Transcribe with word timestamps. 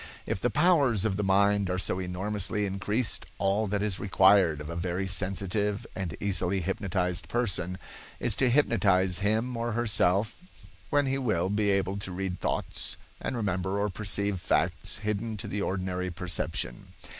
If 0.25 0.41
the 0.41 0.49
powers 0.49 1.05
of 1.05 1.15
the 1.15 1.23
mind 1.23 1.69
are 1.69 1.77
so 1.77 1.99
enormously 1.99 2.65
increased, 2.65 3.27
all 3.37 3.67
that 3.67 3.83
is 3.83 3.99
required 3.99 4.59
of 4.59 4.67
a 4.67 4.75
very 4.75 5.07
sensitive 5.07 5.85
and 5.95 6.17
easily 6.19 6.61
hypnotized 6.61 7.29
person 7.29 7.77
is 8.19 8.33
to 8.37 8.49
hypnotize 8.49 9.19
him 9.19 9.55
or 9.55 9.73
herself, 9.73 10.41
when 10.89 11.05
he 11.05 11.19
will 11.19 11.51
be 11.51 11.69
able 11.69 11.97
to 11.97 12.11
read 12.11 12.39
thoughts 12.39 12.97
and 13.19 13.35
remember 13.37 13.77
or 13.77 13.89
perceive 13.91 14.39
facts 14.39 14.97
hidden 15.05 15.37
to 15.37 15.47
the 15.47 15.61
ordinary 15.61 16.09
perception. 16.09 16.93